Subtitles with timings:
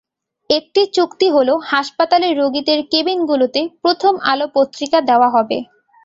[0.49, 5.57] একটি চুক্তি হলো হাসপাতালে রোগীদের কেবিনগুলোতে প্রথম আলো পত্রিকা দেওয়া হবে।